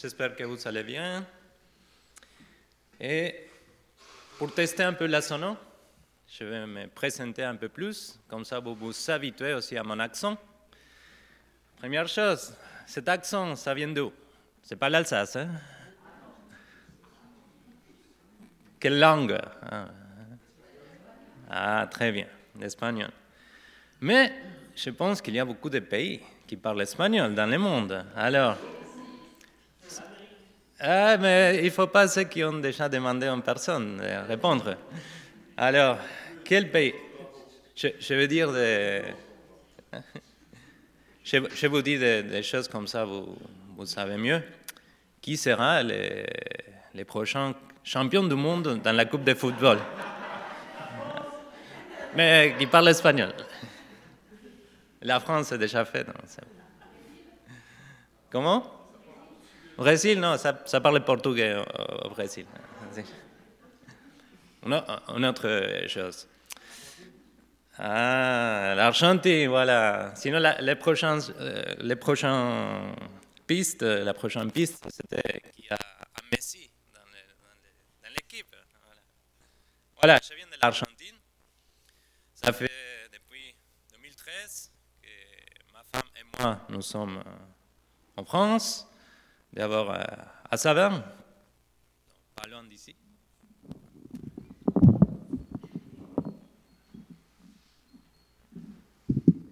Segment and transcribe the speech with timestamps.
[0.00, 1.26] j'espère que vous allez bien.
[3.00, 3.34] Et
[4.38, 5.56] pour tester un peu la sono,
[6.28, 9.98] je vais me présenter un peu plus, comme ça vous vous habituez aussi à mon
[9.98, 10.36] accent.
[11.78, 12.54] Première chose,
[12.86, 14.12] cet accent, ça vient d'où?
[14.62, 15.48] C'est pas l'Alsace, hein?
[18.78, 19.38] Quelle langue?
[19.62, 19.88] Ah.
[21.50, 22.26] ah, très bien,
[22.60, 23.10] l'espagnol.
[24.00, 24.32] Mais
[24.76, 28.04] je pense qu'il y a beaucoup de pays qui parlent espagnol dans le monde.
[28.14, 28.56] Alors,
[30.80, 34.76] ah, mais il ne faut pas ceux qui ont déjà demandé en personne de répondre.
[35.56, 35.98] Alors,
[36.44, 36.94] quel pays?
[37.74, 39.02] Je, veux dire des...
[41.24, 44.40] Je, vous dis des, choses comme ça, vous, savez mieux.
[45.20, 46.26] Qui sera les,
[46.94, 49.78] les prochains champions du monde dans la Coupe de football?
[52.14, 53.32] Mais qui parle espagnol.
[55.02, 56.06] La France est déjà fait.
[58.30, 58.77] Comment?
[59.78, 61.54] Brésil, non, ça, parle portugais
[62.04, 62.46] au, Brésil.
[64.66, 66.26] Une autre chose.
[67.78, 70.12] Ah, l'Argentine, voilà.
[70.16, 72.92] Sinon, les prochaines, euh, les prochaines
[73.46, 75.78] pistes, la prochaine piste, c'était qu'il y a
[76.32, 78.52] Messi dans l'équipe.
[79.94, 80.18] Voilà.
[80.18, 81.14] voilà, je viens de l'Argentine.
[82.34, 82.68] Ça fait
[83.12, 83.54] depuis
[83.92, 85.08] 2013 que
[85.72, 87.22] ma femme et moi, nous sommes
[88.16, 88.88] en France
[89.52, 90.02] d'abord euh,
[90.50, 91.02] à Saverne,
[92.34, 92.94] pas loin d'ici.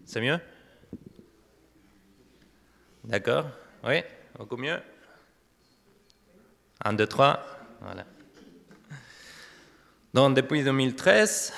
[0.04, 0.40] C'est mieux?
[3.04, 3.46] D'accord
[3.84, 4.02] Oui
[4.38, 4.80] Beaucoup mieux
[6.84, 7.44] Un, deux, trois.
[7.80, 8.04] Voilà.
[10.14, 11.52] Donc, depuis 2013,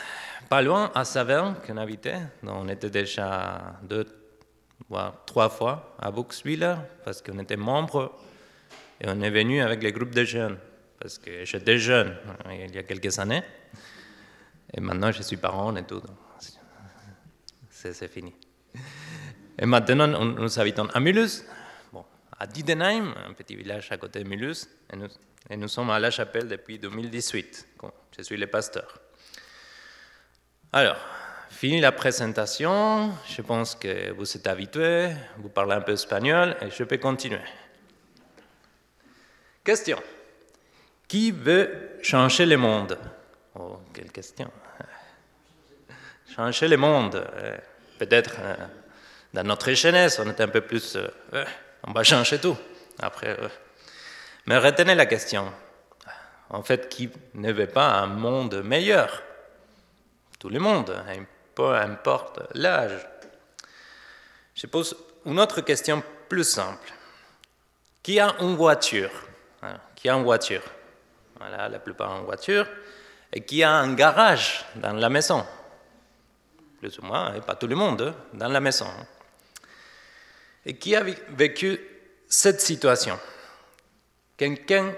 [0.48, 4.05] pas loin, à Saverne, qu'on habitait, on était déjà deux,
[4.89, 8.19] voire trois fois à Buxwiller, parce qu'on était membre
[9.00, 10.58] et on est venu avec les groupes de jeunes,
[10.98, 13.42] parce que j'étais jeune hein, il y a quelques années,
[14.73, 16.02] et maintenant je suis parent et tout.
[17.70, 18.35] C'est fini.
[19.57, 21.45] Et maintenant, nous habitons à Mulhouse,
[21.92, 22.05] bon,
[22.39, 25.08] à Didenheim, un petit village à côté de Mulhouse, et nous,
[25.51, 27.68] et nous sommes à la chapelle depuis 2018.
[28.17, 29.01] Je suis le pasteur.
[30.73, 30.98] Alors,
[31.58, 36.70] fini la présentation, je pense que vous êtes habitués, vous parlez un peu espagnol, et
[36.70, 37.41] je peux continuer.
[39.64, 40.01] Question.
[41.08, 42.96] Qui veut changer le monde?
[43.57, 44.48] Oh, quelle question.
[46.36, 47.17] Changer le monde.
[47.17, 47.57] Euh,
[47.98, 48.55] peut-être euh,
[49.35, 50.95] dans notre jeunesse, on est un peu plus.
[50.95, 51.45] Euh,
[51.83, 52.57] on va changer tout.
[53.01, 53.36] Après.
[54.46, 55.52] Mais retenez la question.
[56.51, 59.25] En fait, qui ne veut pas un monde meilleur?
[60.39, 61.25] Tout le monde, hein,
[61.58, 63.05] peu importe l'âge.
[64.55, 64.96] Je pose
[65.27, 66.92] une autre question plus simple.
[68.01, 69.11] Qui a une voiture?
[69.96, 70.63] Qui a une voiture?
[71.35, 72.64] Voilà, la plupart une voiture.
[73.33, 75.45] Et qui a un garage dans la maison?
[76.79, 78.86] Plus ou moins, et pas tout le monde, hein, dans la maison.
[80.64, 81.80] Et qui a vécu
[82.29, 83.19] cette situation?
[84.36, 84.95] Quelqu'un?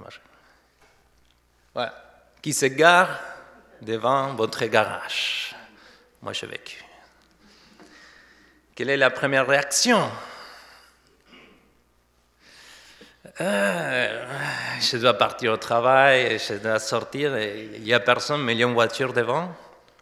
[0.00, 0.20] Marche.
[2.42, 3.35] Qui se gare?
[3.82, 5.54] Devant votre garage.
[6.22, 6.84] Moi, j'ai vécu.
[8.74, 10.10] Quelle est la première réaction?
[13.40, 14.26] Euh,
[14.80, 18.64] je dois partir au travail, je dois sortir, il n'y a personne, mais il y
[18.64, 19.54] a une voiture devant.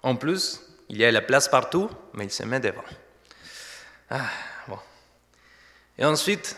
[0.03, 2.85] En plus, il y a la place partout, mais il se met devant.
[4.11, 4.29] Ah,
[4.69, 4.79] bon.
[5.99, 6.57] Et ensuite,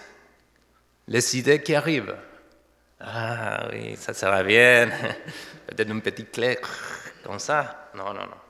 [1.08, 2.16] les idées qui arrivent.
[3.00, 4.90] Ah oui, ça sera bien.
[5.66, 6.58] Peut-être une petite clé
[7.26, 7.90] comme ça.
[7.94, 8.40] Non, non, non.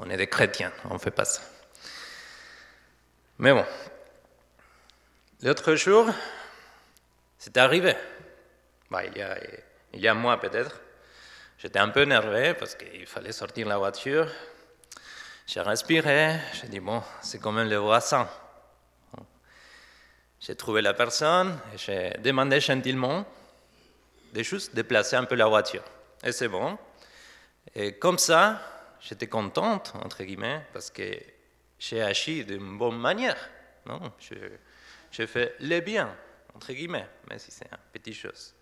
[0.00, 1.40] On est des chrétiens, on ne fait pas ça.
[3.38, 3.64] Mais bon.
[5.42, 6.08] L'autre jour,
[7.38, 7.94] c'est arrivé.
[8.90, 9.38] Bah, il, y a,
[9.92, 10.80] il y a un mois peut-être.
[11.58, 14.28] J'étais un peu énervé parce qu'il fallait sortir la voiture.
[15.46, 16.40] J'ai respiré.
[16.54, 18.28] J'ai dit, bon, c'est quand même le voisin.
[20.40, 23.24] J'ai trouvé la personne et j'ai demandé gentiment
[24.32, 25.82] de juste déplacer un peu la voiture.
[26.22, 26.78] Et c'est bon.
[27.74, 31.18] Et comme ça, j'étais contente, entre guillemets, parce que
[31.78, 33.50] j'ai agi d'une bonne manière.
[33.86, 34.12] Non,
[35.26, 36.16] fait le bien
[36.56, 38.54] entre guillemets, mais si c'est une petite chose.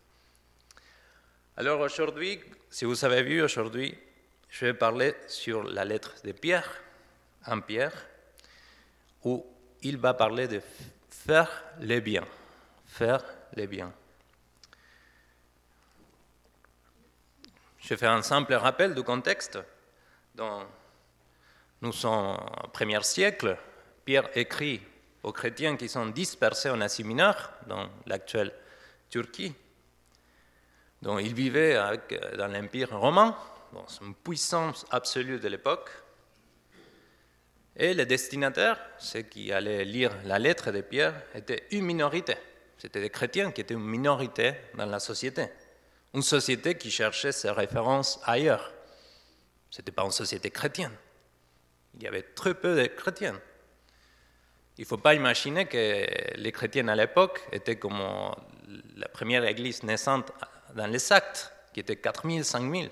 [1.56, 3.96] Alors aujourd'hui, si vous avez vu aujourd'hui,
[4.48, 6.68] je vais parler sur la lettre de Pierre,
[7.46, 7.94] en Pierre,
[9.22, 9.46] où
[9.82, 10.60] il va parler de
[11.08, 12.24] faire le bien,
[12.86, 13.24] faire
[13.56, 13.92] le bien.
[17.86, 19.58] Je fais un simple rappel du contexte.
[21.82, 23.58] Nous sommes au premier siècle.
[24.06, 24.81] Pierre écrit
[25.22, 28.54] aux chrétiens qui sont dispersés en Asie mineure, dans l'actuelle
[29.10, 29.54] Turquie,
[31.02, 31.78] dont ils vivaient
[32.38, 33.36] dans l'Empire romain,
[33.75, 35.90] dans une puissance absolue de l'époque.
[37.76, 42.36] Et les destinataires, ceux qui allaient lire la lettre de Pierre, étaient une minorité.
[42.78, 45.48] C'était des chrétiens qui étaient une minorité dans la société.
[46.14, 48.72] Une société qui cherchait ses références ailleurs.
[49.70, 50.96] Ce n'était pas une société chrétienne.
[51.96, 53.40] Il y avait très peu de chrétiens.
[54.78, 56.06] Il ne faut pas imaginer que
[56.37, 58.00] les chrétiens à l'époque étaient comme
[58.96, 60.32] la première église naissante
[60.75, 62.90] dans les actes, qui était 4000, 5000.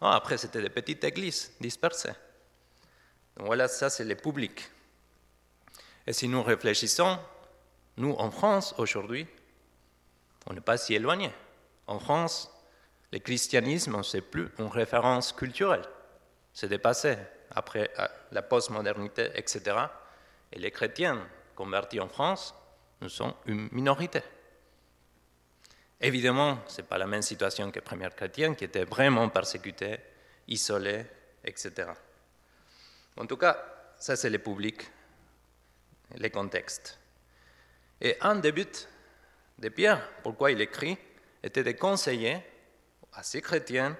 [0.00, 2.12] après, c'était des petites églises dispersées.
[3.36, 4.68] Donc voilà, ça c'est le public.
[6.06, 7.18] Et si nous réfléchissons,
[7.96, 9.26] nous en France aujourd'hui,
[10.46, 11.30] on n'est pas si éloigné.
[11.86, 12.50] En France,
[13.14, 15.84] le christianisme, c'est plus une référence culturelle.
[16.52, 17.16] C'est dépassé
[17.52, 19.62] après euh, la postmodernité, etc.
[20.50, 21.24] Et les chrétiens
[21.54, 22.52] convertis en France,
[23.00, 24.20] nous sommes une minorité.
[26.00, 30.00] Évidemment, ce n'est pas la même situation que les premières chrétiennes qui étaient vraiment persécutés,
[30.48, 31.06] isolés,
[31.44, 31.90] etc.
[33.16, 33.64] En tout cas,
[33.96, 34.90] ça c'est le public,
[36.16, 36.98] les contextes.
[38.00, 38.88] Et un des buts
[39.60, 40.98] de Pierre, pourquoi il écrit,
[41.44, 42.42] était de conseiller
[43.22, 43.96] ces chrétiens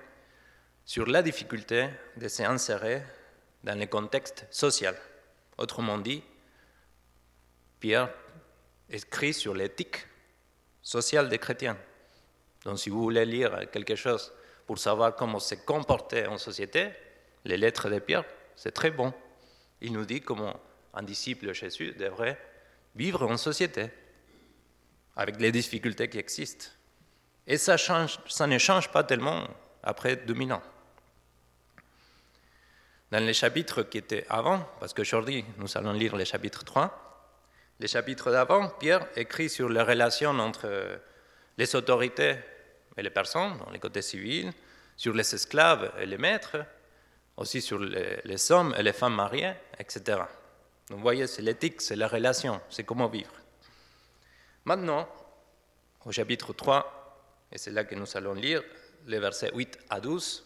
[0.84, 3.02] sur la difficulté de s'insérer
[3.62, 4.96] dans le contexte social.
[5.56, 6.22] Autrement dit,
[7.80, 8.10] Pierre
[8.90, 10.06] écrit sur l'éthique
[10.82, 11.78] sociale des chrétiens.
[12.64, 14.32] Donc si vous voulez lire quelque chose
[14.66, 16.90] pour savoir comment se comporter en société,
[17.44, 18.24] les lettres de Pierre,
[18.56, 19.12] c'est très bon.
[19.80, 20.58] Il nous dit comment
[20.94, 22.38] un disciple de Jésus devrait
[22.94, 23.90] vivre en société,
[25.16, 26.66] avec les difficultés qui existent.
[27.46, 27.76] Et ça,
[28.46, 29.46] ne change pas tellement
[29.82, 30.62] après 2000 ans.
[33.10, 37.04] Dans les chapitres qui étaient avant, parce qu'aujourd'hui nous allons lire les chapitres 3,
[37.80, 40.98] les chapitres d'avant, Pierre écrit sur les relations entre
[41.58, 42.36] les autorités
[42.96, 44.52] et les personnes, dans les côtés civils,
[44.96, 46.64] sur les esclaves et les maîtres,
[47.36, 50.18] aussi sur les, hommes et les femmes mariées, etc.
[50.88, 53.32] Donc vous voyez, c'est l'éthique, c'est la relation, c'est comment vivre.
[54.64, 55.08] Maintenant,
[56.04, 57.03] au chapitre 3,
[57.54, 58.62] et c'est là que nous allons lire
[59.06, 60.44] les versets 8 à 12,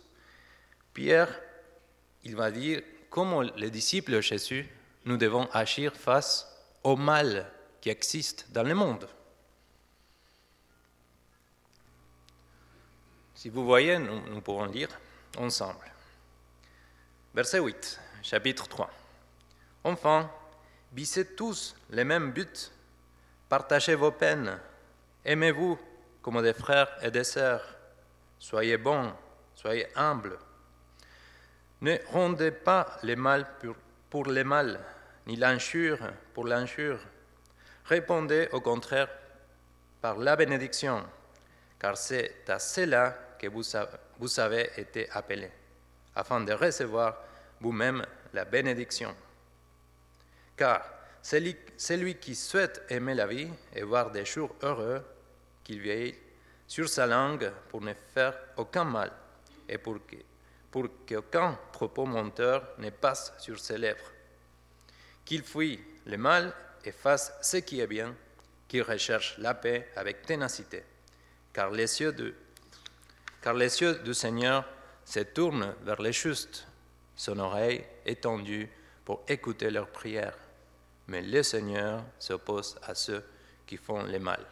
[0.93, 1.41] Pierre,
[2.25, 4.69] il va dire comment les disciples de Jésus,
[5.07, 6.47] nous devons agir face
[6.85, 7.51] au mal
[7.81, 9.09] qui existe dans le monde.
[13.35, 14.89] Si vous voyez, nous, pourrons lire
[15.39, 15.91] ensemble.
[17.33, 18.91] Verset 8, chapitre 3.
[19.85, 20.31] Enfin,
[20.93, 22.71] visez tous les mêmes buts,
[23.49, 24.61] partagez vos peines,
[25.25, 25.79] aimez-vous
[26.23, 27.65] comme des frères et des sœurs,
[28.39, 29.13] soyez bons,
[29.55, 30.39] soyez humbles.
[31.81, 33.47] Ne rendez pas le mal
[34.11, 34.81] pour, le mal,
[35.27, 35.99] ni l'injure
[36.35, 36.99] pour l'injure.
[37.85, 39.09] Répondez au contraire
[40.01, 41.05] par la bénédiction,
[41.79, 45.51] car c'est à cela que vous avez été appelés,
[46.15, 47.17] afin de recevoir
[47.61, 49.15] vous-même la bénédiction.
[50.57, 50.85] Car
[51.23, 55.05] celui, qui souhaite aimer la vie et voir des jours heureux,
[55.69, 56.17] qu'il veille
[56.67, 59.13] sur sa langue pour ne faire aucun mal
[59.69, 59.99] et pour
[61.07, 64.11] qu'aucun propos menteur ne passe sur ses lèvres.
[65.27, 66.55] Qu'il fuit le mal
[66.85, 68.15] et fasse ce qui est bien,
[68.67, 70.85] qu'il recherche la paix avec ténacité,
[71.53, 72.35] car les yeux du
[74.15, 74.65] Seigneur
[75.05, 76.67] se tournent vers les justes
[77.15, 78.71] son oreille étendue
[79.05, 80.39] pour écouter leurs prières.
[81.09, 83.23] Mais le Seigneur s'oppose à ceux
[83.67, 84.47] qui font le mal.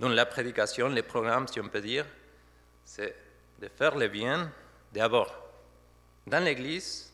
[0.00, 2.06] Donc la prédication, le programme, si on peut dire,
[2.84, 3.14] c'est
[3.60, 4.50] de faire le bien
[4.92, 5.32] d'abord
[6.26, 7.12] dans l'église,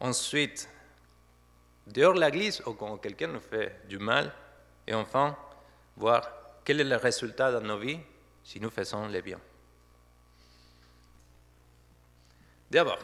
[0.00, 0.68] ensuite
[1.86, 4.32] dehors de l'église ou quand quelqu'un nous fait du mal,
[4.86, 5.36] et enfin
[5.96, 6.28] voir
[6.64, 8.00] quel est le résultat dans nos vies
[8.42, 9.40] si nous faisons le bien.
[12.70, 12.98] D'abord,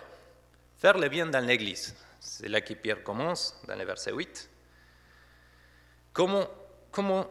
[0.78, 1.94] faire le bien dans l'Église.
[2.18, 4.50] C'est là que Pierre commence, dans le verset 8.
[6.12, 6.46] Comment,
[6.90, 7.26] comment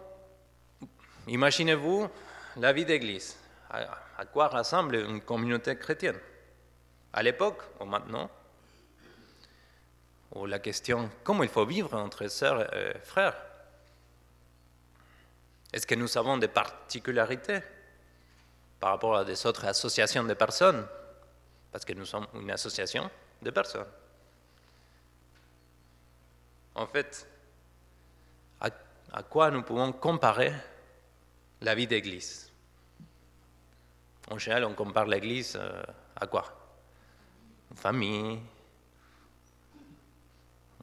[1.33, 2.07] imaginez-vous
[2.57, 3.37] la vie d'Église.
[3.69, 6.19] À, quoi ressemble une communauté chrétienne?
[7.13, 8.29] À l'époque ou maintenant?
[10.35, 13.35] Ou la question, comment il faut vivre entre sœurs et frères?
[15.71, 17.59] Est-ce que nous avons des particularités
[18.79, 20.87] par rapport à des autres associations de personnes?
[21.71, 23.09] Parce que nous sommes une association
[23.41, 23.87] de personnes.
[26.75, 27.27] En fait,
[28.61, 30.53] à, quoi nous pouvons comparer
[31.61, 32.51] la vie d'Église
[34.29, 35.83] En général, on compare l'Église euh,
[36.15, 36.45] à quoi?
[37.71, 38.39] Une famille,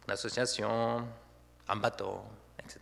[0.06, 1.06] une association,
[1.68, 2.21] un bateau,
[2.59, 2.80] etc.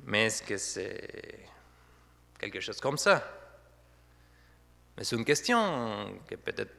[0.00, 1.40] Mais est-ce que c'est
[2.38, 3.22] quelque chose comme ça?
[4.96, 6.74] Mais c'est une question que peut-être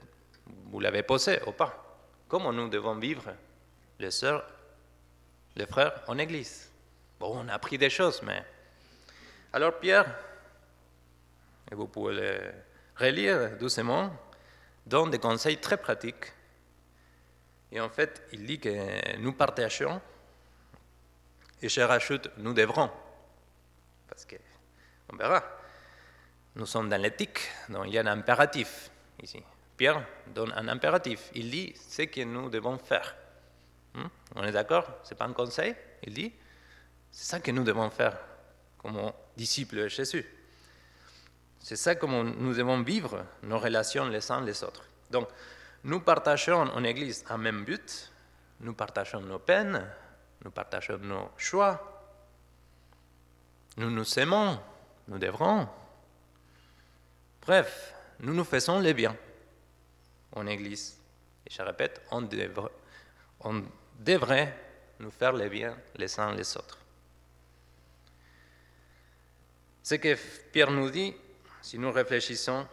[0.45, 1.81] vous l'avez posée ou pas.
[2.27, 3.33] Comment nous devons vivre,
[3.99, 4.45] les sœurs,
[5.55, 6.71] les frères, en Église?
[7.19, 8.43] Bon, on a appris des choses, mais...
[9.55, 10.13] Alors Pierre,
[11.71, 12.53] et vous pouvez le
[12.97, 14.11] relire doucement,
[14.85, 16.33] donne des conseils très pratiques.
[17.71, 20.01] Et en fait, il dit que nous partageons,
[21.61, 22.91] et je rajoute, nous devrons,
[24.09, 24.35] parce que,
[25.13, 25.41] on verra,
[26.57, 28.91] nous sommes dans l'éthique, donc il y a un impératif
[29.23, 29.41] ici.
[29.77, 33.15] Pierre donne un impératif, il dit ce que nous devons faire.
[33.93, 34.07] Hmm?
[34.35, 34.99] On est d'accord?
[35.03, 36.33] Ce n'est pas un conseil, il dit,
[37.09, 38.34] c'est ça que nous devons faire
[38.85, 40.23] comme disciples de Jésus.
[41.59, 44.83] C'est ça comment nous devons vivre nos relations les uns les autres.
[45.09, 45.27] Donc,
[45.83, 48.11] nous partageons en Église un même but,
[48.59, 49.83] nous partageons nos peines,
[50.43, 52.03] nous partageons nos choix,
[53.77, 54.59] nous nous aimons,
[55.07, 55.67] nous devrons.
[57.41, 59.17] Bref, nous nous faisons les biens
[60.33, 60.95] en Église.
[61.47, 62.71] Et je répète, on devrait,
[63.39, 63.63] on
[63.99, 64.55] devrait
[64.99, 66.84] nous faire les biens les uns les autres.
[69.85, 70.17] Ce que
[70.51, 71.13] Pierre nous dit,
[71.61, 72.67] si nous réfléchissons,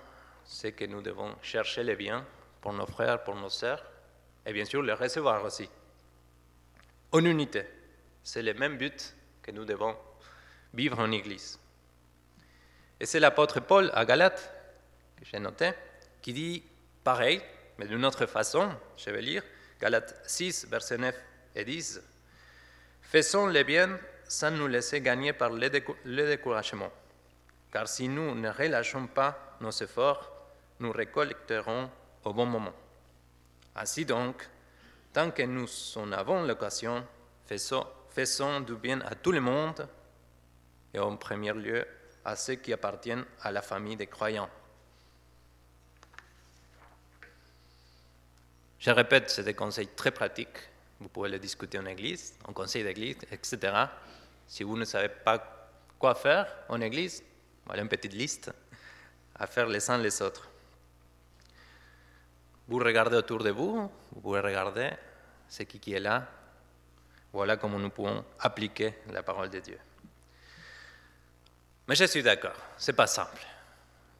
[0.46, 2.26] c'est que nous devons chercher le bien
[2.62, 3.84] pour nos frères, pour nos sœurs,
[4.46, 5.68] et bien sûr le recevoir aussi.
[7.10, 7.66] En unité,
[8.22, 9.94] c'est le même but que nous devons
[10.72, 11.58] vivre en Église.
[12.98, 14.50] Et c'est l'apôtre Paul à Galate,
[15.18, 15.72] que j'ai noté,
[16.22, 16.62] qui dit
[17.04, 17.42] pareil,
[17.76, 19.42] mais d'une autre façon, je vais lire,
[19.78, 21.14] Galates 6, versets 9
[21.56, 22.00] et 10.
[23.02, 25.68] Faisons le bien sans nous laisser gagner par le
[26.26, 26.90] découragement
[27.72, 30.30] car si nous ne relâchons pas nos efforts,
[30.78, 31.90] nous récolterons
[32.24, 32.74] au bon moment.
[33.74, 34.46] Ainsi donc,
[35.12, 37.04] tant que nous en avons l'occasion,
[37.46, 39.88] faisons, du bien à tout le monde
[40.92, 41.86] et en premier lieu
[42.24, 44.50] à ceux qui appartiennent à la famille des croyants.
[48.78, 50.68] Je répète, c'est des conseils très pratiques.
[51.00, 53.86] Vous pouvez les discuter en église, en conseil d'église, etc.
[54.46, 57.22] Si vous ne savez pas quoi faire en église,
[57.66, 58.52] voilà une petite liste
[59.34, 60.48] à faire les uns les autres.
[62.68, 64.90] Vous regardez autour de vous, vous pouvez regarder
[65.48, 66.26] ce qui est là.
[67.32, 69.78] Voilà comment nous pouvons appliquer la parole de Dieu.
[71.88, 73.44] Mais je suis d'accord, c'est pas simple.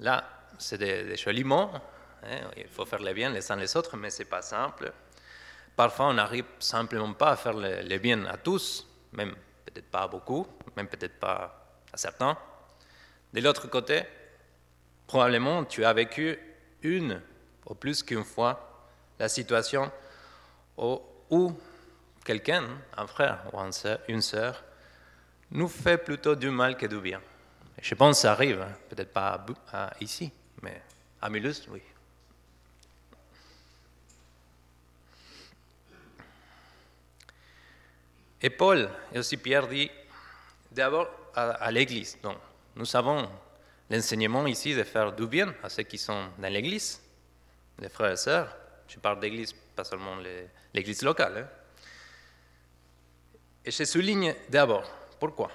[0.01, 0.25] Là,
[0.59, 1.71] c'est des, jolis mots,
[2.25, 4.93] hein, il faut faire le bien les uns les autres, mais c'est pas simple.
[5.77, 9.35] Parfois, on n'arrive simplement pas à faire le, le bien à tous, même
[9.65, 10.47] peut-être pas à beaucoup,
[10.77, 12.37] même peut-être pas à certains.
[13.33, 14.03] De l'autre côté,
[15.07, 16.39] probablement tu as vécu
[16.83, 17.21] une
[17.67, 19.91] ou plus qu'une fois la situation
[20.77, 21.57] où,
[22.25, 22.65] quelqu'un,
[22.97, 23.59] un frère ou
[24.09, 24.65] une sœur,
[25.51, 27.21] nous fait plutôt du mal que du bien.
[27.81, 28.73] je pense que ça arrive, hein.
[28.89, 29.45] peut-être pas
[30.01, 30.83] ici, mais
[31.21, 31.83] à Mulhouse, oui.
[38.41, 39.89] Et Paul et aussi Pierre dit
[40.73, 42.39] d'abord à, à l'Église, donc
[42.77, 43.29] nous avons
[43.91, 47.01] l'enseignement ici de faire du bien à ceux qui sont dans l'Église,
[47.79, 48.57] les frères et sœurs.
[48.89, 50.17] Je parle d'Église, pas seulement
[50.73, 51.39] l'Église locale.
[51.39, 51.49] Hein.
[53.65, 55.51] Et je souligne d'abord, pourquoi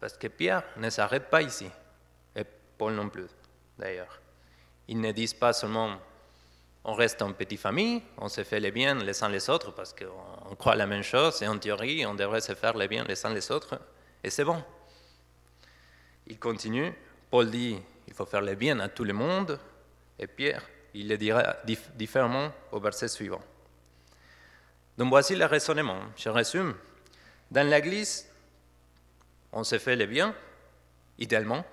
[0.00, 1.68] Parce que Pierre ne s'arrête pas ici,
[2.34, 2.44] et
[2.76, 3.28] Paul non plus,
[3.78, 4.20] d'ailleurs.
[4.88, 5.98] Ils ne disent pas seulement
[6.84, 9.94] on reste en petite famille, on se fait les biens les uns les autres parce
[9.94, 13.24] qu'on croit la même chose et en théorie on devrait se faire les biens les
[13.24, 13.78] uns les autres
[14.24, 14.62] et c'est bon.
[16.32, 16.94] Il continue,
[17.30, 19.60] Paul dit, il faut faire le bien à tout le monde,
[20.18, 20.62] et Pierre,
[20.94, 21.56] il le dira
[21.94, 23.42] différemment au verset suivant.
[24.96, 26.00] Donc voici le raisonnement.
[26.16, 26.74] Je résume.
[27.50, 28.26] Dans l'Église,
[29.52, 30.34] on se fait le bien,
[31.18, 31.66] idéalement.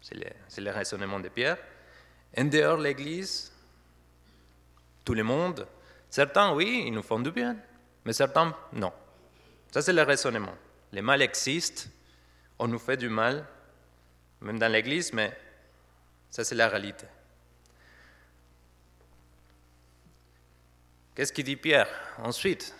[0.00, 1.58] C'est le, le, raisonnement de Pierre.
[2.36, 3.52] En dehors de l'Église,
[5.04, 5.64] tout le monde,
[6.10, 7.56] certains, oui, ils nous font du bien,
[8.04, 8.92] mais certains, non.
[9.70, 10.56] Ça, c'est le raisonnement.
[10.92, 11.88] Le mal existe,
[12.58, 13.44] on nous fait du mal,
[14.40, 15.36] même dans l'Église, mais
[16.30, 17.06] ça c'est la réalité.
[21.14, 21.88] Qu'est-ce qu'il dit Pierre
[22.18, 22.74] ensuite?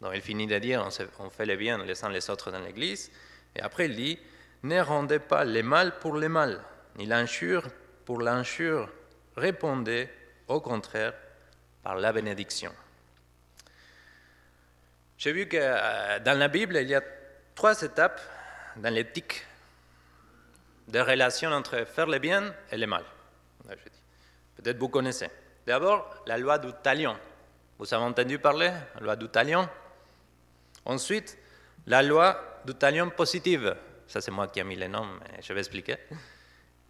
[0.00, 0.86] Donc, Il finit de dire
[1.18, 3.10] on fait le bien les uns les autres dans l'Église,
[3.54, 4.18] et après il dit
[4.62, 6.62] ne rendez pas le mal pour le mal,
[6.96, 7.66] ni l'injure
[8.04, 8.90] pour l'injure,
[9.36, 10.08] répondez
[10.48, 11.14] au contraire
[11.82, 12.74] par la bénédiction.
[15.16, 17.02] J'ai vu que euh, dans la Bible, il y a
[17.54, 18.20] trois étapes
[18.76, 19.46] dans l'éthique
[20.88, 23.04] des relations entre faire le bien et le mal.
[24.56, 25.28] Peut-être vous connaissez.
[25.66, 27.16] D'abord, la loi du talion.
[27.78, 29.68] Vous avez entendu parler La loi du talion.
[30.84, 31.38] Ensuite,
[31.86, 33.76] la loi du talion positive.
[34.06, 35.96] Ça, c'est moi qui ai mis les noms, mais je vais expliquer.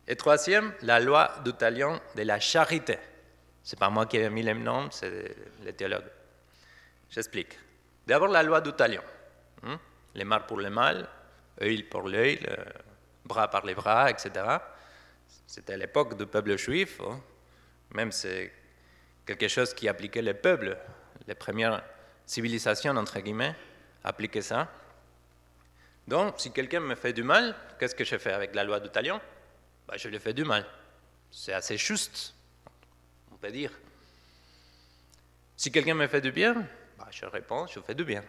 [0.08, 2.98] Et troisième, la loi du talion de la charité.
[3.62, 6.10] C'est pas moi qui ai mis les noms, c'est les théologues.
[7.10, 7.58] J'explique.
[8.06, 9.02] D'abord, la loi du talion.
[9.62, 9.78] Hein?
[10.14, 11.06] Les mal pour le mal,
[11.62, 12.40] œil pour l'œil,
[13.24, 14.30] bras par les bras, etc.
[15.46, 17.00] C'était l'époque du peuple juif.
[17.00, 17.20] Hein?
[17.94, 18.52] Même c'est
[19.26, 20.76] quelque chose qui appliquait le peuple.
[21.26, 21.82] Les premières
[22.26, 23.54] civilisations, entre guillemets,
[24.04, 24.68] appliquaient ça.
[26.06, 28.88] Donc, si quelqu'un me fait du mal, qu'est-ce que je fais avec la loi du
[28.88, 29.20] talion?
[29.86, 30.66] Bah, Je lui fais du mal.
[31.30, 32.34] C'est assez juste,
[33.32, 33.70] on peut dire.
[35.56, 36.66] Si quelqu'un me fait du bien,
[36.98, 38.24] bah, je réponds, je fais du bien.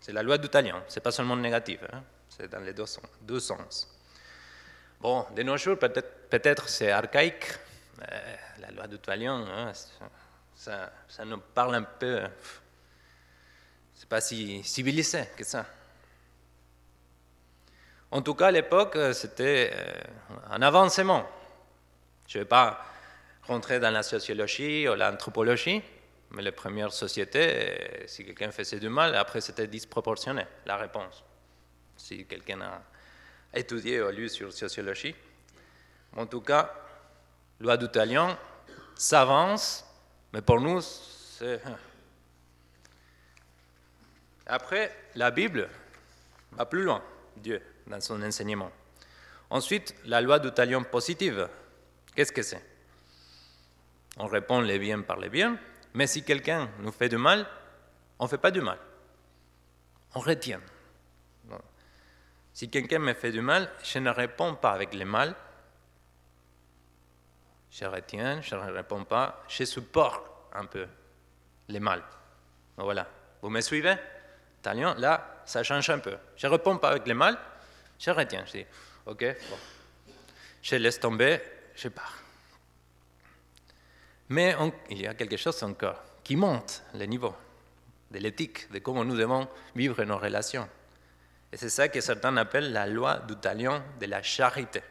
[0.00, 2.02] C'est la loi du talion, c'est pas seulement négatif, hein.
[2.36, 3.88] C'est dans les deux sens.
[5.00, 7.46] Bon, de nos jours, peut-être peut c'est archaïque,
[8.00, 9.72] euh, la loi du talion, hein,
[10.54, 12.22] ça, ça, nous parle un peu.
[13.94, 15.66] C'est pas si civilisé que ça.
[18.10, 21.26] En tout cas, à l'époque, c'était euh, un avancement.
[22.28, 22.84] Je ne vais pas
[23.42, 25.82] rentrer dans la sociologie ou l'anthropologie,
[26.30, 31.24] mais les premières sociétés, si quelqu'un faisait du mal, après c'était disproportionné, la réponse.
[31.96, 32.82] Si quelqu'un a
[33.54, 35.14] étudié ou lu sur sociologie.
[36.16, 36.72] En tout cas,
[37.60, 38.36] loi du talion
[38.94, 39.84] s'avance,
[40.32, 41.60] mais pour nous, c'est...
[41.64, 41.76] Hein.
[44.46, 45.68] Après, la Bible
[46.52, 47.02] va plus loin,
[47.36, 48.70] Dieu dans son enseignement.
[49.50, 51.48] Ensuite, la loi du talion positive.
[52.14, 52.64] Qu'est-ce que c'est?
[54.18, 55.58] On répond les biens par les biens,
[55.94, 57.46] mais si quelqu'un nous fait du mal,
[58.18, 58.78] on ne fait pas du mal.
[60.14, 60.60] On retient.
[62.52, 65.34] Si quelqu'un me fait du mal, je ne réponds pas avec le mal.
[67.70, 70.86] Je retiens, je ne réponds pas, je supporte un peu
[71.68, 72.02] le mal.
[72.76, 73.06] Voilà.
[73.40, 73.96] Vous me suivez?
[74.60, 76.16] Talion, là, ça change un peu.
[76.36, 77.38] Je ne réponds pas avec le mal,
[77.98, 78.66] je retiens, je dis,
[79.06, 79.56] ok, bon.
[80.62, 81.40] Je laisse tomber,
[81.74, 82.18] je pars.
[84.28, 84.54] Mais
[84.90, 87.34] il y a quelque chose encore qui monte le niveau
[88.10, 90.68] de l'éthique, de comment nous devons vivre nos relations.
[91.52, 94.82] Et c'est ça que certains appellent la loi du talion de la charité.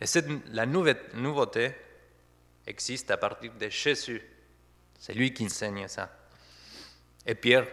[0.00, 1.74] Et cette, la nouveauté
[2.66, 4.22] existe à partir de Jésus.
[4.98, 6.10] C'est lui qui enseigne ça.
[7.26, 7.66] Et Pierre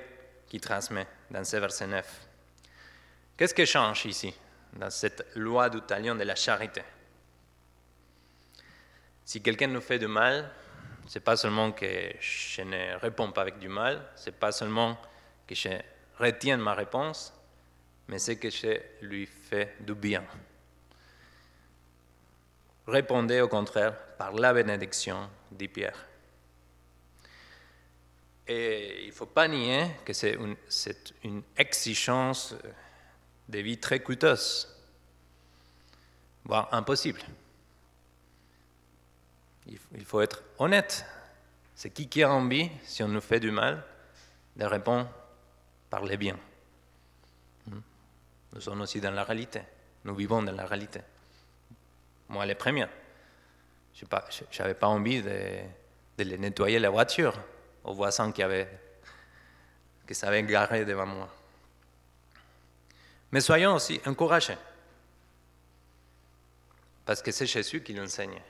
[0.47, 2.05] qui transmet dans ce verset 9.
[3.37, 4.33] Qu'est-ce qui change ici,
[4.73, 6.81] dans cette loi du talion de la charité?
[9.23, 10.51] Si quelqu'un nous fait du mal,
[11.07, 14.51] ce n'est pas seulement que je ne réponds pas avec du mal, ce n'est pas
[14.51, 14.99] seulement
[15.47, 15.69] que je
[16.17, 17.33] retiens ma réponse,
[18.09, 20.25] mais c'est que je lui fais du bien.
[22.87, 26.07] Répondez au contraire par la bénédiction, dit Pierre.
[28.47, 30.35] Et il ne faut pas nier que c'est
[31.23, 32.55] une, exigence
[33.47, 34.67] des vies très coûteuses,
[36.43, 37.21] voire impossibles.
[39.67, 41.05] Il faut être honnête.
[41.75, 43.83] C'est qui qui a envie, si on nous fait du mal,
[44.55, 45.07] de répondre
[45.91, 46.39] par les biens.
[48.53, 49.61] Nous sommes aussi dans la réalité.
[50.05, 51.01] Nous vivons dans la réalité.
[52.29, 52.87] Moi, les premiers.
[53.93, 54.05] Je
[54.59, 55.59] n'avais pas envie de,
[56.17, 57.33] les nettoyer la voiture
[57.83, 58.69] aux voisins qui, avaient,
[60.07, 61.29] qui s'avaient garé devant moi.
[63.31, 64.57] Mais soyons aussi encouragés.
[67.05, 68.41] Parce que c'est Jésus qui l'enseigne.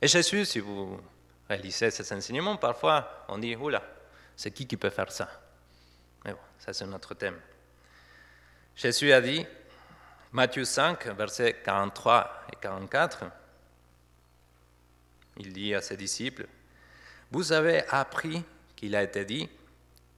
[0.00, 1.00] Et Jésus, si vous
[1.48, 3.82] réalisez ces enseignements, parfois on dit, oula,
[4.36, 5.28] c'est qui qui peut faire ça?
[6.24, 7.40] Mais bon, ça c'est notre thème.
[8.76, 9.46] Jésus a dit,
[10.32, 13.24] Matthieu 5, versets 43 et 44,
[15.36, 16.46] il dit à ses disciples,
[17.30, 18.42] Vous avez appris
[18.74, 19.48] qu'il a été dit,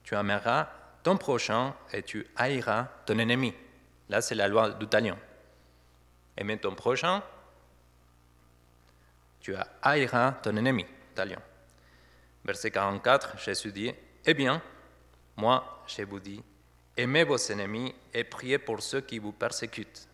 [0.03, 0.69] tu aimeras
[1.03, 3.53] ton prochain et tu haïras ton ennemi.
[4.09, 5.17] Là, c'est la loi du talion.
[6.35, 7.21] Aimer ton prochain,
[9.39, 11.41] tu haïras ton ennemi, talion.
[12.43, 13.93] Verset 44, Jésus dit
[14.25, 14.61] Eh bien,
[15.35, 16.41] moi, je vous dis,
[16.97, 20.07] aimez vos ennemis et priez pour ceux qui vous persécutent.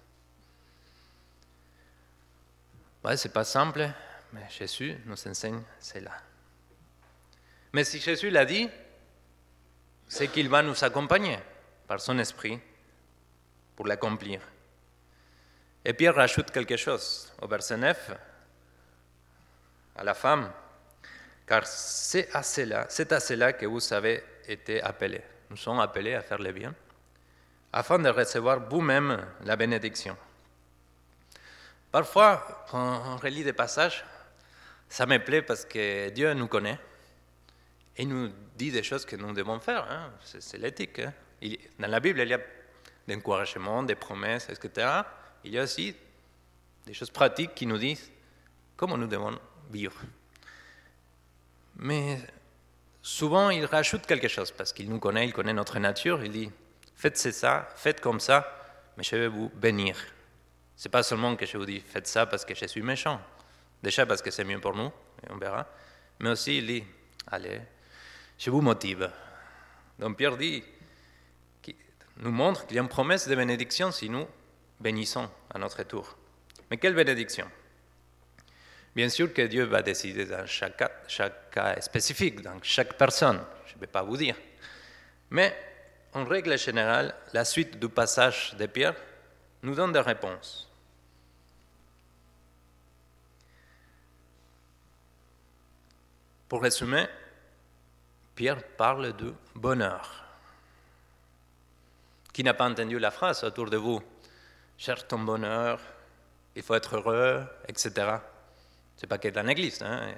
[3.03, 3.89] Ouais, c'est pas simple,
[4.31, 6.11] mais Jésus nous enseigne cela.
[7.73, 8.69] Mais si Jésus l'a dit,
[10.07, 11.39] c'est qu'il va nous accompagner
[11.87, 12.59] par son esprit
[13.75, 14.41] pour l'accomplir.
[15.83, 18.11] Et Pierre rajoute quelque chose au verset 9,
[19.95, 20.51] à la femme,
[21.45, 25.23] car c'est à cela, c'est à cela que vous avez été appelés.
[25.53, 26.73] Nous sommes appelés à faire le bien,
[27.71, 30.17] afin de recevoir vous-même la bénédiction.
[31.91, 34.03] Parfois, quand on relit des passages,
[34.89, 36.79] ça me plaît parce que Dieu nous connaît
[37.97, 39.85] il nous dit des choses que nous devons faire.
[39.89, 40.11] Hein.
[40.23, 40.99] C'est l'éthique.
[40.99, 41.13] Hein.
[41.77, 42.39] Dans la Bible, il y a
[43.07, 44.87] des encouragements, des promesses, etc.
[45.43, 45.95] Il y a aussi
[46.85, 48.11] des choses pratiques qui nous disent
[48.75, 49.37] comment nous devons
[49.69, 49.99] vivre.
[51.75, 52.19] Mais
[53.03, 56.23] souvent, il rajoute quelque chose parce qu'il nous connaît, il connaît notre nature.
[56.23, 56.51] Il dit
[56.95, 59.95] faites ça, faites comme ça, mais je vais vous bénir.
[60.75, 63.21] C'est pas seulement que je vous dis faites ça parce que je suis méchant.
[63.83, 65.67] Déjà parce que c'est mieux pour nous, et on verra.
[66.19, 66.83] Mais aussi, il dit
[67.27, 67.61] allez,
[68.39, 69.11] je vous motive.
[69.99, 70.63] Donc Pierre dit,
[72.17, 74.27] nous montre qu'il y a une promesse de bénédiction si nous
[74.79, 76.17] bénissons à notre tour.
[76.69, 77.47] Mais quelle bénédiction?
[78.95, 83.41] Bien sûr que Dieu va décider dans chaque cas, chaque cas spécifique, dans chaque personne,
[83.65, 84.35] je ne vais pas vous dire.
[85.31, 85.55] Mais
[86.13, 88.95] en règle générale, la suite du passage de Pierre
[89.63, 90.69] nous donne des réponses.
[96.47, 97.07] Pour résumer,
[98.35, 100.23] Pierre parle de bonheur.
[102.31, 104.01] Qui n'a pas entendu la phrase autour de vous
[104.77, 105.79] Cherche ton bonheur,
[106.55, 108.17] il faut être heureux, etc.
[108.95, 109.81] C'est pas que dans l'Église.
[109.81, 110.13] Hein?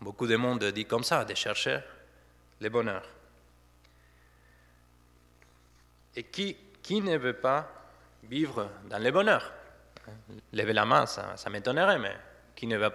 [0.00, 1.80] Beaucoup de monde dit comme ça, de chercher
[2.60, 3.08] le bonheur.
[6.14, 7.68] Et qui, qui ne veut pas
[8.24, 9.52] vivre dans le bonheur?
[10.52, 12.16] Lever la main, ça, ça m'étonnerait, mais
[12.54, 12.92] qui ne veut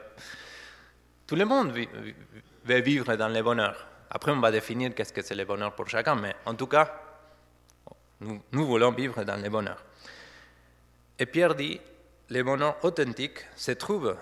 [1.26, 3.88] Tout le monde veut vivre dans le bonheur.
[4.10, 7.02] Après, on va définir qu'est-ce que c'est le bonheur pour chacun, mais en tout cas,
[8.20, 9.84] nous voulons vivre dans le bonheur.
[11.20, 11.80] Et Pierre dit,
[12.30, 14.18] le bonheur authentique se trouve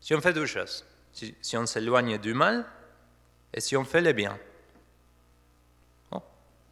[0.00, 2.64] si on fait deux choses, si, on s'éloigne du mal
[3.52, 4.38] et si on fait le bien.
[6.12, 6.22] Oh,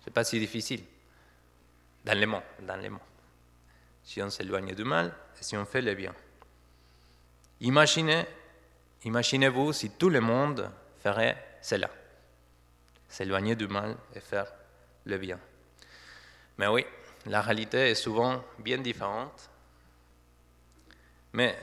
[0.00, 0.82] Ce n'est pas si difficile,
[2.04, 3.00] dans les mots, dans les mots.
[4.04, 6.14] Si on s'éloigne du mal et si on fait le bien.
[7.60, 8.24] Imaginez
[9.06, 10.68] Imaginez-vous si tout le monde
[11.00, 11.88] ferait cela,
[13.08, 14.52] s'éloigner du mal et faire
[15.04, 15.38] le bien.
[16.58, 16.84] Mais oui,
[17.26, 19.48] la réalité est souvent bien différente.
[21.36, 21.58] Mais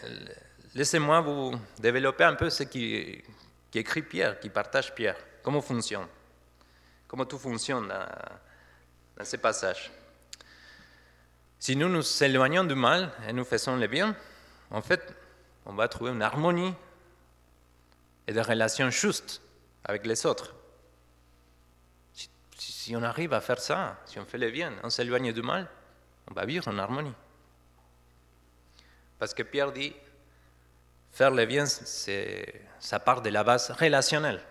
[0.76, 3.24] laissez-moi vous développer un peu ce qui,
[3.74, 5.18] écrit Pierre, qui partage Pierre.
[5.42, 6.06] Comment fonctionne?
[7.08, 8.06] Comment tout fonctionne dans,
[9.18, 9.92] dans ces passages?
[11.58, 14.16] Si nous nous éloignons du mal et nous faisons le bien,
[14.70, 15.02] en fait,
[15.66, 16.76] on va trouver une harmonie
[18.28, 19.42] et des relations justes
[19.86, 20.54] avec les autres.
[22.60, 25.68] Si, on arrive à faire ça, si on fait le bien, on s'éloigne du mal,
[26.30, 27.16] on va vivre en harmonie.
[29.24, 29.94] Parce que Pierre dit,
[31.14, 34.42] faire le bien, ça part de la base relationnelle.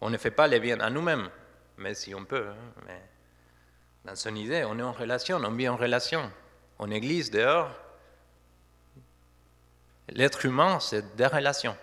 [0.00, 1.30] On ne fait pas le bien à nous-mêmes,
[1.78, 2.48] mais si on peut.
[2.48, 3.00] Hein, mais
[4.04, 6.32] dans son idée, on est en relation, on vit en relation.
[6.80, 7.70] En église, dehors,
[10.08, 11.76] l'être humain, c'est des relations.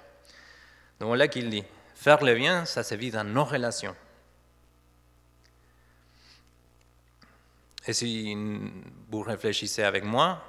[0.99, 1.63] Donc voilà qu'il dit,
[1.95, 3.95] faire le bien, ça se vit dans nos relations.
[7.87, 8.35] Et si
[9.09, 10.43] vous réfléchissez avec moi,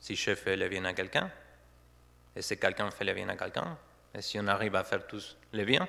[0.00, 1.30] si je fais le bien à quelqu'un,
[2.34, 3.76] et si quelqu'un fait le bien à quelqu'un,
[4.14, 5.86] et si on arrive à faire tous le bien,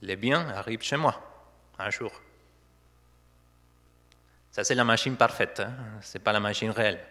[0.00, 1.20] le bien arrive chez moi,
[1.78, 2.12] un jour.
[4.50, 5.72] Ça, c'est la machine parfaite, hein?
[6.02, 7.02] ce n'est pas la machine réelle.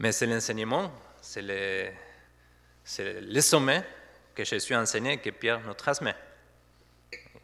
[0.00, 1.90] Mais c'est l'enseignement, c'est le,
[2.98, 3.84] le sommet
[4.34, 6.16] que Jésus a enseigné que Pierre nous transmet.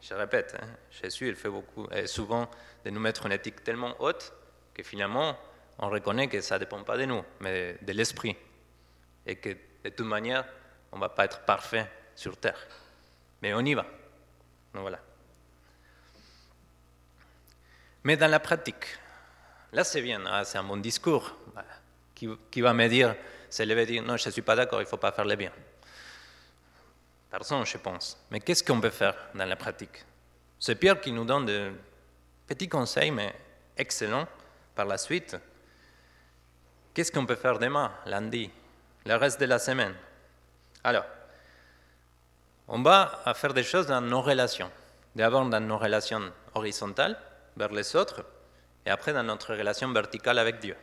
[0.01, 2.51] Je répète, hein, Jésus il fait beaucoup, souvent
[2.85, 4.33] de nous mettre une éthique tellement haute
[4.75, 5.39] que finalement
[5.79, 8.37] on reconnaît que ça ne dépend pas de nous, mais de l'esprit.
[9.27, 9.51] Et que
[9.85, 10.45] de toute manière,
[10.93, 12.59] on ne va pas être parfait sur terre.
[13.43, 13.87] Mais on y va.
[14.73, 15.01] Donc voilà.
[18.05, 18.99] Mais dans la pratique,
[19.73, 21.37] là c'est bien, hein, c'est un bon discours.
[22.15, 23.17] Qui, qui va me dire,
[23.51, 25.51] c'est dire non, je ne suis pas d'accord, il ne faut pas faire le bien
[27.35, 28.17] personne, je pense.
[28.31, 30.05] Mais qu'est-ce qu'on peut faire dans la pratique?
[30.61, 31.73] C'est Pierre qui nous donne de
[32.47, 33.35] petits conseils, mais
[33.77, 34.29] excellents
[34.77, 35.37] par la suite.
[36.95, 38.49] Qu'est-ce qu'on peut faire demain, lundi,
[39.05, 39.95] le reste de la semaine?
[40.85, 41.05] Alors,
[42.69, 44.71] on va faire des choses dans nos relations.
[45.17, 47.19] D'abord dans nos relations horizontales
[47.57, 48.25] vers les autres,
[48.87, 50.77] et après dans notre relation verticale avec Dieu.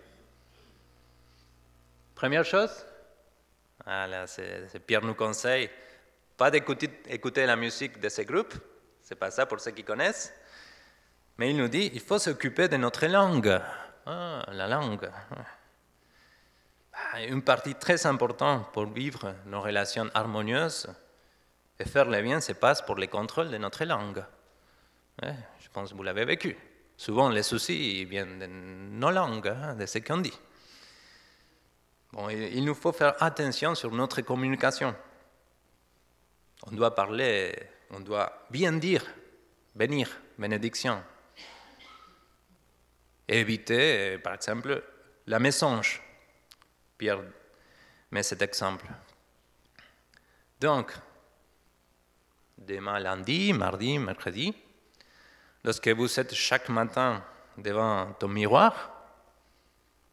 [2.13, 2.85] Première chose,
[4.85, 5.69] Pierre nous conseille
[6.35, 8.53] pas d'écouter écouter la musique de ces groupes,
[9.01, 10.33] c'est pas ça pour ceux qui connaissent,
[11.37, 13.61] mais il nous dit il faut s'occuper de notre langue.
[14.05, 15.09] Ah, la langue.
[16.93, 20.87] Ah, une partie très importante pour vivre nos relations harmonieuses
[21.79, 24.23] et faire le bien se passe pour le contrôle de notre langue.
[25.21, 26.55] je pense que vous l'avez vécu.
[26.97, 30.37] Souvent, les soucis viennent de nos langues, hein, de ce qu'on dit.
[32.11, 34.93] Bon, il nous faut faire attention sur notre communication.
[36.67, 37.55] On doit parler,
[37.89, 39.03] on doit bien dire,
[39.73, 41.01] bénir, bénédiction.
[43.27, 44.83] Éviter, par exemple,
[45.25, 46.01] la mensonge.
[47.01, 47.23] Pierre
[48.11, 48.85] met cet exemple.
[50.59, 50.93] Donc,
[52.59, 54.53] demain lundi, mardi, mercredi,
[55.63, 57.25] lorsque vous êtes chaque matin
[57.57, 58.91] devant ton miroir,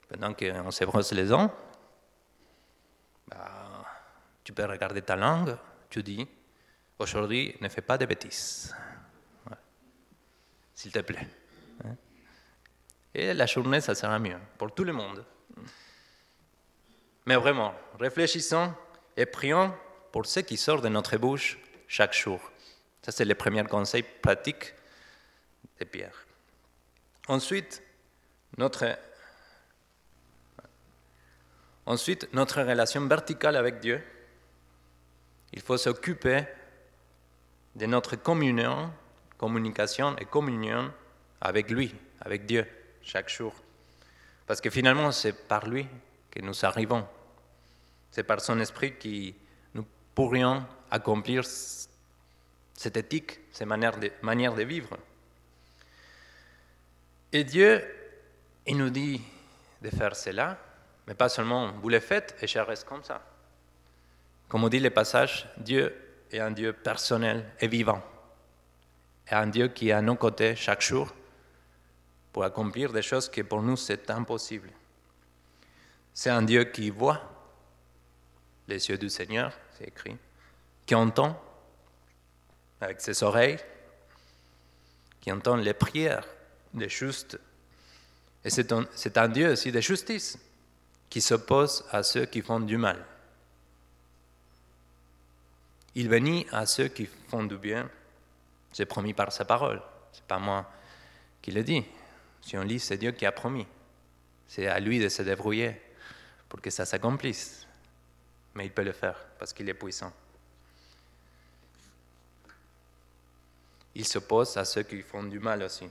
[0.09, 1.55] pendant qu'on se brosse les dents,
[3.27, 3.85] bah,
[4.43, 5.59] tu peux regarder ta langue,
[5.91, 6.27] tu dis,
[6.99, 8.75] aujourd'hui, ne fais pas de bêtises.
[10.75, 11.29] S'il te plaît.
[11.85, 11.97] Hein.
[13.13, 15.23] Et la journée, ça sera mieux pour tout le monde.
[17.29, 18.73] Mais vraiment, réfléchissons
[19.15, 19.75] et prions
[20.13, 22.41] pour ce qui sort de notre bouche chaque jour.
[23.03, 24.73] Ça, c'est le premier conseil pratique
[25.79, 26.25] de Pierre.
[27.27, 27.83] Ensuite,
[28.57, 28.99] notre,
[31.85, 34.03] ensuite, notre relation verticale avec Dieu.
[35.53, 36.45] Il faut s'occuper
[37.75, 38.91] de notre communion,
[39.37, 40.91] communication et communion
[41.43, 42.67] avec lui, avec Dieu,
[43.03, 43.53] chaque jour.
[44.47, 45.87] Parce que finalement, c'est par lui
[46.31, 47.07] que nous arrivons.
[48.11, 49.33] C'est par son esprit que
[49.75, 54.97] nous pourrions accomplir cette éthique, cette manière de, manière de vivre.
[57.33, 57.85] Et Dieu,
[58.67, 59.21] il nous dit
[59.83, 60.59] de faire cela,
[61.07, 63.23] mais pas seulement vous le faites et je reste comme ça.
[64.49, 65.95] Comme on dit le passage, Dieu
[66.31, 68.03] est un Dieu personnel et vivant,
[69.31, 71.15] et un Dieu qui est à nos côtés chaque jour
[72.33, 74.71] pour accomplir des choses qui pour nous c'est impossible.
[76.15, 77.38] C'est un Dieu qui voit
[78.69, 80.17] les yeux du Seigneur, c'est écrit,
[80.87, 81.43] qui entend
[82.81, 83.59] avec ses oreilles,
[85.21, 86.27] qui entend les prières
[86.75, 87.39] des justes.
[88.45, 90.39] Et c'est un, un, Dieu aussi de justice
[91.11, 93.05] qui s'oppose à ceux qui font du mal.
[95.95, 97.91] Il bénit à ceux qui font du bien.
[98.73, 99.83] C'est promis par sa parole.
[100.13, 100.71] Ce n'est pas moi
[101.43, 101.85] qui le dis.
[102.43, 103.67] Si on lit, c'est Dieu qui a promis.
[104.47, 105.81] C'est à lui de se débrouiller
[106.49, 107.68] pour que ça s'accomplisse.
[108.59, 110.13] Mais il peut le faire parce qu'il est puissant.
[113.95, 115.89] Il s'oppose à ceux qui font du mal aussi.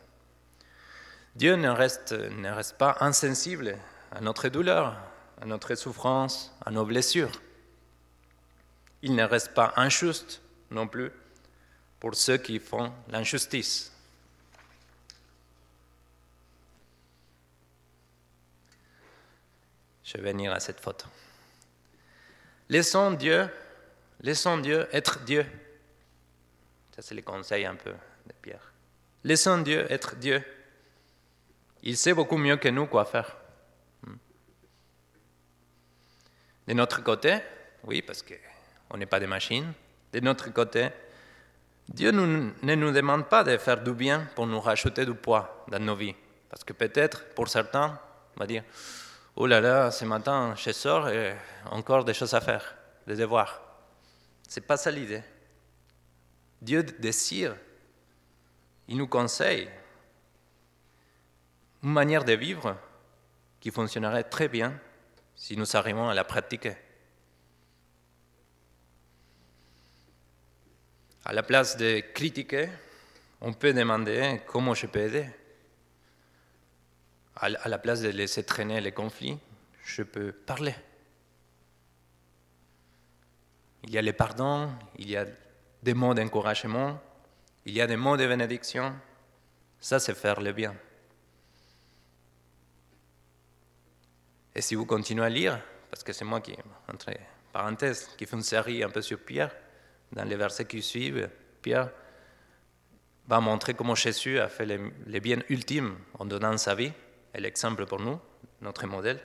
[1.34, 3.78] Dieu ne reste, ne reste pas insensible
[4.12, 4.98] à notre douleur,
[5.42, 7.32] à notre souffrance, à nos blessures.
[9.02, 11.10] Il ne reste pas injuste non plus
[12.02, 13.94] pour ceux qui font l'injustice.
[20.04, 21.06] Je vais venir à cette photo.
[22.70, 23.50] Laissons Dieu,
[24.22, 25.46] laissons Dieu être Dieu.
[26.96, 28.74] Ça, c'est le conseil un peu de Pierre.
[29.24, 30.44] Laissons Dieu être Dieu.
[31.84, 33.38] Il sait beaucoup mieux que nous quoi faire.
[34.06, 34.16] Hmm.
[36.68, 37.38] De notre côté,
[37.84, 39.72] oui, parce qu'on n'est pas des machines,
[40.12, 40.90] de notre côté,
[41.88, 45.80] Dieu ne nous demande pas de faire du bien pour nous rajouter du poids dans
[45.80, 46.16] nos vies.
[46.50, 48.00] Parce que peut-être, pour certains,
[48.36, 48.64] on va dire,
[49.38, 51.36] oh là là, ce matin, je sors et
[51.70, 53.62] encore des choses à faire, des devoirs.
[54.50, 55.24] Ce n'est pas ça l'idée.
[56.60, 57.56] Dieu désire,
[58.88, 59.70] il nous conseille
[61.84, 62.76] une manière de vivre
[63.60, 64.80] qui fonctionnerait très bien
[65.36, 66.76] si nous arrivons à la pratiquer.
[71.26, 72.70] À la place de critiquer,
[73.40, 75.30] on peut demander comment je peux aider.
[77.40, 79.38] À la place de laisser traîner les conflits,
[79.86, 80.76] je peux parler.
[83.84, 85.26] Il y a les pardons, il y a
[85.84, 87.00] des mots d'encouragement,
[87.66, 88.94] il y a des mots de bénédiction.
[89.80, 90.76] Ça, c'est faire le bien.
[94.56, 96.56] Et si vous continuez à lire, parce que c'est moi qui,
[96.92, 97.12] entre
[97.54, 99.56] parenthèses, qui fais une série un peu sur Pierre,
[100.12, 101.30] dans les versets qui suivent,
[101.62, 101.92] Pierre
[103.28, 106.92] va montrer comment Jésus a fait le, bien ultime en donnant sa vie,
[107.38, 108.20] et l'exemple pour nous,
[108.62, 109.22] notre modèle.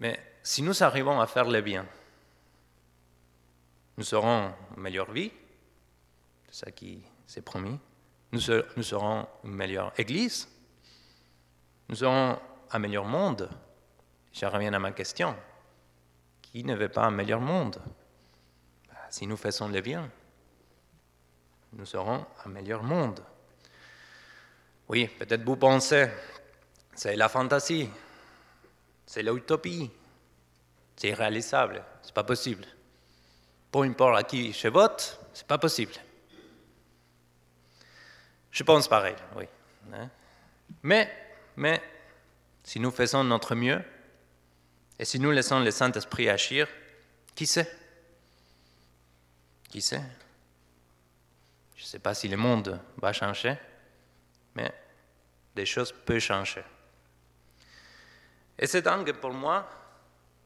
[0.00, 1.86] Mais si nous arrivons à faire le bien,
[3.98, 5.30] nous aurons une meilleure vie,
[6.50, 7.78] c'est ça qui s'est promis.
[8.32, 10.48] Nous, aurons une meilleure Église.
[11.90, 12.38] Nous aurons
[12.70, 13.50] un meilleur monde.
[14.32, 15.36] Je reviens à ma question.
[16.40, 17.78] Qui ne veut pas un meilleur monde?
[18.88, 20.10] Bah, Si nous faisons le bien,
[21.74, 23.22] nous aurons un meilleur monde.
[24.92, 26.08] Oui, peut-être vous pensez,
[26.94, 27.88] c'est la fantaisie,
[29.04, 29.90] c'est l'utopie,
[30.94, 32.64] c'est irréalisable, c'est pas possible
[33.72, 35.94] peu importe à qui je vote, c'est pas possible.
[38.50, 39.44] Je pense pareil, oui.
[39.94, 40.10] Hein.
[40.82, 41.10] Mais,
[41.56, 41.82] mais,
[42.62, 43.82] si nous faisons notre mieux,
[44.98, 46.68] et si nous laissons le Saint-Esprit agir,
[47.34, 47.74] qui sait?
[49.70, 50.02] Qui sait?
[51.74, 53.56] Je ne sais pas si le monde va changer,
[54.54, 54.70] mais
[55.54, 56.64] des choses peuvent changer.
[58.58, 59.68] Et c'est dingue pour moi,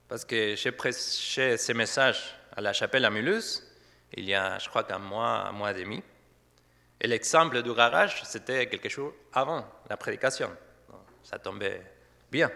[0.08, 3.62] parce que j'ai prêché ces messages à la chapelle à Mulhouse,
[4.12, 6.02] il y a, je crois qu'un mois, un mois et demi.
[7.00, 10.50] Et l'exemple du garage, c'était quelque chose avant la prédication.
[11.22, 11.82] Ça tombait
[12.30, 12.50] bien.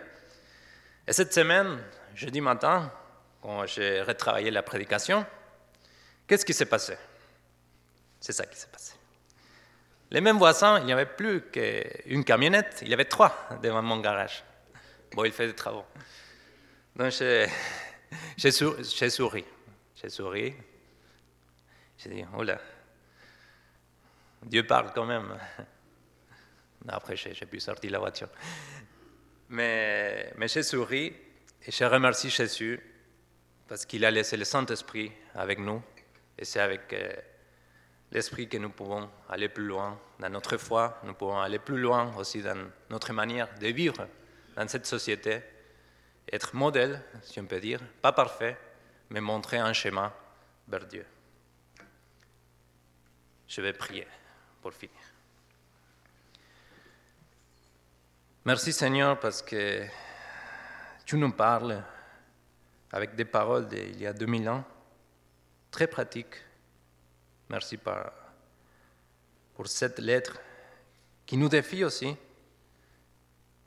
[1.07, 1.83] Et cette semaine,
[2.15, 2.91] jeudi matin,
[3.43, 5.27] quand j'ai retravaillé la prédication,
[6.27, 6.97] qu'est-ce qui s'est passé?
[8.21, 8.95] C'est ça qui s'est passé.
[10.11, 13.99] Les mêmes voisins, il n'y avait plus qu'une camionnette, il y avait trois devant mon
[13.99, 14.43] garage.
[15.13, 15.85] Bon, il fait des travaux.
[16.97, 17.47] Donc j'ai,
[18.51, 19.45] souri.
[19.95, 20.55] J'ai souri.
[21.99, 22.59] J'ai dit, oh là,
[24.43, 25.39] Dieu parle quand même.
[26.89, 28.29] Après, j'ai, pu sortir la voiture.
[29.51, 31.13] Mais, mais j'ai souri
[31.67, 32.81] et j'ai remercié Jésus
[33.69, 35.83] parce qu'il a laissé le Saint-Esprit avec nous.
[36.39, 37.13] Et c'est avec euh,
[38.13, 42.15] l'Esprit que nous pouvons aller plus loin dans notre foi, nous pouvons aller plus loin
[42.17, 44.07] aussi dans notre manière de vivre
[44.57, 45.43] dans cette société,
[46.31, 48.57] être modèle, si on peut dire, pas parfait,
[49.11, 50.13] mais montrer un chemin
[50.69, 51.07] vers Dieu.
[53.49, 54.07] Je vais prier
[54.63, 54.97] pour finir.
[58.45, 59.85] Merci Seigneur parce que
[61.05, 61.83] tu nous parles
[62.93, 64.65] avec des paroles d'il y a 2000 ans,
[65.71, 66.37] très pratiques.
[67.51, 70.41] Merci pour cette lettre
[71.27, 72.17] qui nous défie aussi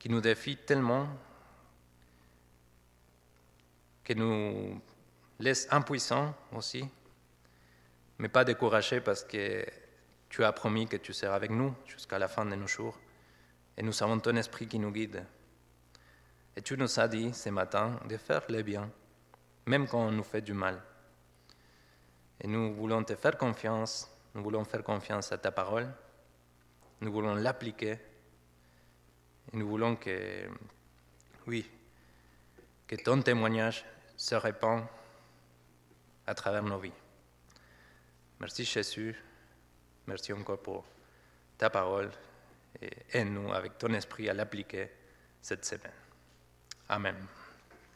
[0.04, 1.08] qui nous défie tellement,
[4.04, 4.82] qui nous
[5.40, 6.84] laisse impuissants aussi,
[8.18, 9.66] mais pas découragés parce que
[10.28, 13.00] tu as promis que tu seras avec nous jusqu'à la fin de nos jours.
[13.78, 15.26] Et nous avons ton esprit qui nous guide.
[16.58, 18.92] Et tu nous as dit ce matin de faire le bien,
[19.66, 20.84] même quand on nous fait du mal.
[22.42, 25.88] Et nous voulons te faire confiance, nous voulons faire confiance à ta parole,
[27.02, 27.98] nous voulons l'appliquer
[29.52, 30.48] et nous voulons que,
[31.48, 31.70] oui,
[32.88, 34.86] que ton témoignage se répand
[36.26, 36.94] à travers nos vies.
[38.40, 39.16] Merci Jésus,
[40.08, 40.86] merci encore pour
[41.58, 42.12] ta parole
[42.82, 44.90] et aide-nous avec ton esprit à l'appliquer
[45.42, 45.92] cette semaine.
[46.90, 47.16] Amen.